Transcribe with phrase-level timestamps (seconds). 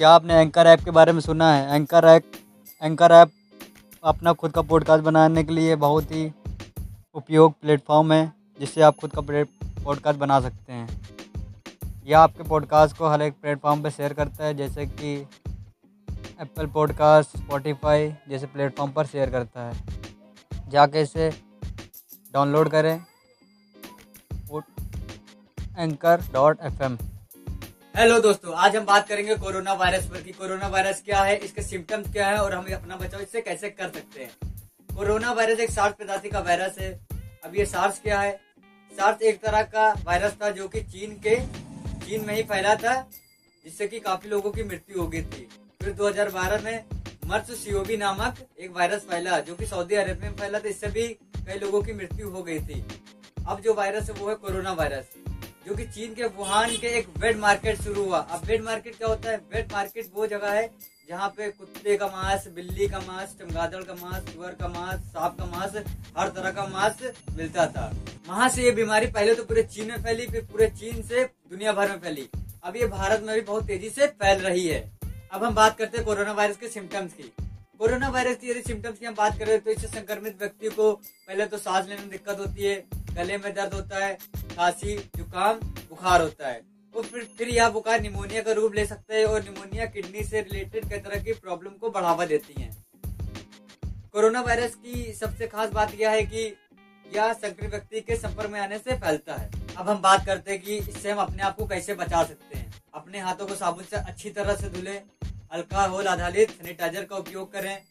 [0.00, 1.74] क्या आपने anchor app के बारे में सुना है?
[1.74, 2.22] एंकर ऐप
[2.82, 3.30] एंकर ऐप
[4.04, 6.32] अपना खुद का पॉडकास्ट बनाने के लिए बहुत ही
[7.14, 9.20] उपयोग प्लेटफॉर्म है, जिससे आप खुद का
[9.84, 11.00] पॉडकास्ट बना सकते हैं।
[12.06, 15.14] यह आपके पॉडकास्ट को हर एक प्लेटफॉर्म पर शेयर करता है, जैसे कि
[16.40, 19.84] एप्पल पॉडकास्ट स्पॉटिफाई जैसे प्लेटफॉर्म पर शेयर करता है।
[20.68, 21.30] जाके इसे
[22.34, 23.04] डाउनलोड करें।
[25.78, 26.98] Anchor dot F M
[27.94, 31.62] hello दोस्तों, आज हम बात करेंगे कोरोना वायरस पर कि कोरोना वायरस क्या है, इसके
[31.62, 34.30] सिम्टम्स क्या है और हम अपना बचाव इससे कैसे कर सकते हैं।
[34.96, 36.90] कोरोना वायरस एक सार्स प्रजाति का वायरस है।
[37.44, 38.32] अब ये सार्स क्या है?
[38.92, 41.36] सार्स एक तरह का वायरस था जो कि चीन के,
[42.06, 42.94] चीन में ही फैला था,
[43.64, 45.48] जिससे कि काफ़ी लोगों की मृत्यु हो गई थी।
[45.82, 46.84] फिर 2012 में
[47.26, 51.08] मर्स सीओबी नामक एक वायरस फैला, जो कि सऊदी अरब में फैला था, इससे भी
[51.46, 52.84] कई लोगों की मृत्यु हो गई थी।
[53.48, 55.16] अब जो वायरस है वो है कोरोना वायरस।
[55.66, 59.08] जो कि चीन के वुहान के एक वेड मार्केट शुरू हुआ। अब वेड मार्केट क्या
[59.08, 59.36] होता है?
[59.54, 60.70] वेड मार्केट वो जगह है
[61.08, 65.36] जहाँ पे कुत्ते का मांस, बिल्ली का मांस, चमगादड़ का मांस, सुअर का मांस, सांप
[65.38, 65.76] का मांस,
[66.18, 67.02] हर तरह का मांस
[67.36, 67.90] मिलता था।
[68.28, 71.72] वहाँ से ये बीमारी पहले तो पूरे चीन में फैली, फिर पूरे चीन से दुनिया
[71.72, 72.28] भर में फैली।
[72.64, 74.80] अब ये भारत में भी बहुत तेज़ी से फैल रही है।
[75.32, 77.32] अब हम बात करते हैं कोरोना वायरस के सिम्टम्स की।
[77.78, 81.46] कोरोना वायरस की यदि सिम्टम्स की हम बात करें तो इससे संक्रमित व्यक्ति को पहले
[81.46, 82.74] तो सांस लेने में दिक्कत होती है
[83.14, 85.54] गले में दर्द होता है, खांसी, जुकाम,
[85.88, 86.60] बुखार होता है।
[86.94, 90.40] और फिर फिर यह बुखार निमोनिया का रूप ले सकता है और निमोनिया किडनी से
[90.40, 92.70] रिलेटेड कई तरह की प्रॉब्लम को बढ़ावा देती है।
[94.12, 96.56] कोरोना वायरस की सबसे खास बात यह है कि
[97.16, 100.62] यह संक्रमित व्यक्ति के संपर्क में आने से फैलता है। अब हम बात करते हैं
[100.62, 103.96] कि इससे हम अपने आप को कैसे बचा सकते हैं। अपने हाथों को साबुन से
[103.96, 104.96] अच्छी तरह से धुले
[105.52, 107.82] अल्कोहल आधारित सैनिटाइजर का उपयोग करें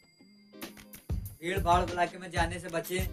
[1.11, 3.07] भीड़ भाड़ इलाके में जाने से बचें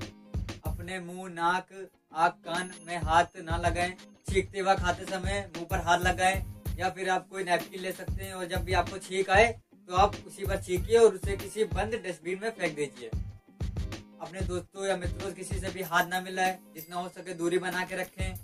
[0.87, 1.69] अपने मुँह, नाक
[2.15, 3.91] आग कान में हाथ ना लगाएँ।
[4.29, 6.37] छींकते वक्त खाते समय मुँह पर हाथ लगाएँ
[6.79, 9.47] या फिर आप कोई नैपकिन ले सकते हैं और जब भी आपको छींक आए
[9.89, 14.87] तो आप उसी पर छींकिए और उसे किसी बंद डस्टबिन में फेंक दीजिए। अपने दोस्तों
[14.87, 18.35] या मित्रों किसी से भी हाथ ना मिलाए, जितना हो सके दूरी बना के रखें।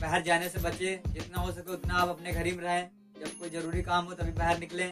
[0.00, 2.88] बाहर जाने से बचे जितना हो सके उतना आप अपने घर ही में रहें।
[3.20, 4.90] जब कोई ज़रूरी काम हो तभी बाहर निकलें।